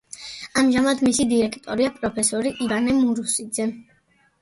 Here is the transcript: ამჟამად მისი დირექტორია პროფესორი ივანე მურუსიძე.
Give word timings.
ამჟამად 0.61 1.03
მისი 1.09 1.27
დირექტორია 1.35 1.93
პროფესორი 2.01 2.57
ივანე 2.67 2.99
მურუსიძე. 3.01 3.73